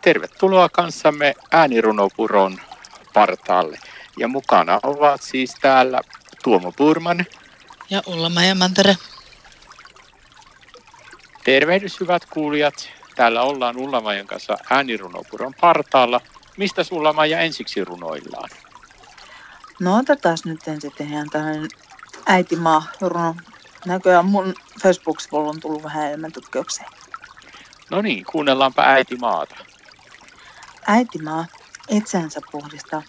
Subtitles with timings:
[0.00, 2.60] Tervetuloa kanssamme äänirunopuron
[3.14, 3.78] partaalle.
[4.18, 6.00] Ja mukana ovat siis täällä
[6.44, 7.26] Tuomo Purman.
[7.90, 8.96] Ja ulla ja Mantere.
[11.44, 12.88] Tervehdys hyvät kuulijat.
[13.14, 16.20] Täällä ollaan Ullamajan kanssa äänirunopuron partaalla.
[16.56, 18.50] Mistä Ullamaja ensiksi runoillaan?
[19.80, 21.68] No otetaan nyt ensin ihan tällainen
[22.26, 23.34] äitimaa runo.
[23.86, 26.88] Näköjään mun Facebook-sivulla on tullut vähän enemmän tutkimukseen.
[27.90, 29.56] No niin, kuunnellaanpa äitimaata.
[30.90, 31.46] Äitimaa
[31.88, 33.02] itseänsä puhdistaa.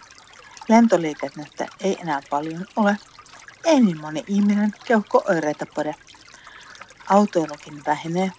[0.68, 2.96] Lentoliikennettä ei enää paljon ole.
[3.64, 5.94] Ei niin moni ihminen keuhko oireita pode.
[7.08, 8.32] Autoilukin vähenee.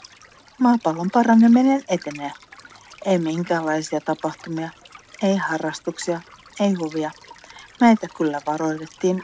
[0.60, 2.32] Maapallon paraneminen etenee.
[3.06, 4.70] Ei minkäänlaisia tapahtumia,
[5.22, 6.22] ei harrastuksia,
[6.60, 7.12] ei huvia.
[7.82, 9.24] Meitä kyllä varoitettiin.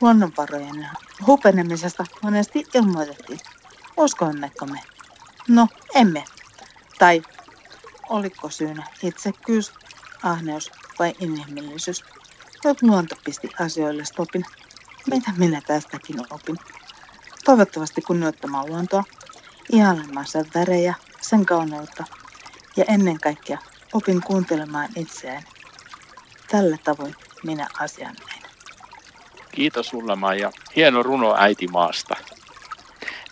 [0.00, 0.88] Luonnonvarojen
[1.26, 3.40] hupenemisesta monesti ilmoitettiin.
[3.96, 4.80] Uskoimmeko me?
[5.48, 6.24] No, emme.
[6.98, 7.22] Tai
[8.10, 9.72] oliko syynä itsekkyys,
[10.22, 12.04] ahneus vai inhimillisyys?
[12.64, 14.44] Nyt luonto pisti asioille stopin.
[15.10, 16.56] Mitä minä tästäkin opin?
[17.44, 19.04] Toivottavasti kunnioittamaan luontoa,
[19.72, 22.04] ihailemaan sen värejä, sen kauneutta
[22.76, 23.58] ja ennen kaikkea
[23.92, 25.42] opin kuuntelemaan itseään.
[26.48, 28.42] Tällä tavoin minä asian näin.
[29.52, 32.16] Kiitos Ulla ja hieno runo äiti maasta.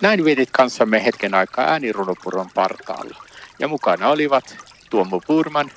[0.00, 3.24] Näin vietit kanssamme hetken aikaa äänirunopuron partaalla.
[3.58, 5.70] Ja mukana olivat Tuomo Purman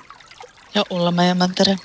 [0.74, 1.76] ja Ulla Mantere.